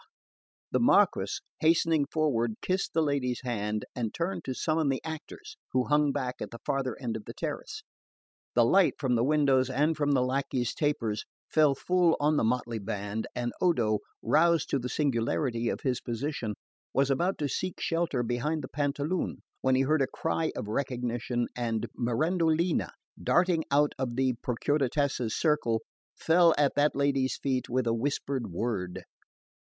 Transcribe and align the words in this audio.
The 0.71 0.79
Marquess, 0.79 1.41
hastening 1.59 2.07
forward, 2.07 2.55
kissed 2.63 2.95
the 2.95 3.03
lady's 3.03 3.41
hand, 3.43 3.85
and 3.95 4.11
turned 4.11 4.43
to 4.45 4.55
summon 4.55 4.89
the 4.89 4.99
actors, 5.03 5.57
who 5.73 5.83
hung 5.89 6.11
back 6.11 6.41
at 6.41 6.49
the 6.49 6.57
farther 6.65 6.97
end 6.99 7.15
of 7.15 7.25
the 7.25 7.35
terrace. 7.35 7.83
The 8.55 8.65
light 8.65 8.95
from 8.97 9.13
the 9.13 9.23
windows 9.23 9.69
and 9.69 9.95
from 9.95 10.13
the 10.13 10.23
lacquey's 10.23 10.73
tapers 10.73 11.23
fell 11.51 11.75
full 11.75 12.17
on 12.19 12.35
the 12.35 12.43
motley 12.43 12.79
band, 12.79 13.27
and 13.35 13.53
Odo, 13.61 13.99
roused 14.23 14.71
to 14.71 14.79
the 14.79 14.89
singularity 14.89 15.69
of 15.69 15.81
his 15.81 16.01
position, 16.01 16.55
was 16.95 17.11
about 17.11 17.37
to 17.37 17.47
seek 17.47 17.79
shelter 17.79 18.23
behind 18.23 18.63
the 18.63 18.69
Pantaloon 18.69 19.43
when 19.61 19.75
he 19.75 19.81
heard 19.83 20.01
a 20.01 20.07
cry 20.07 20.51
of 20.55 20.67
recognition, 20.67 21.47
and 21.55 21.85
Mirandolina, 21.95 22.89
darting 23.21 23.63
out 23.69 23.93
of 23.99 24.15
the 24.15 24.33
Procuratessa's 24.41 25.35
circle, 25.35 25.83
fell 26.15 26.55
at 26.57 26.73
that 26.73 26.95
lady's 26.95 27.37
feet 27.37 27.69
with 27.69 27.85
a 27.85 27.93
whispered 27.93 28.47
word. 28.51 29.03